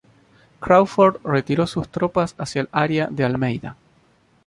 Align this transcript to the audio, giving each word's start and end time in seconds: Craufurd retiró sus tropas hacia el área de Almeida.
Craufurd 0.59 1.23
retiró 1.23 1.67
sus 1.67 1.87
tropas 1.89 2.33
hacia 2.39 2.61
el 2.63 2.69
área 2.71 3.05
de 3.11 3.23
Almeida. 3.23 3.77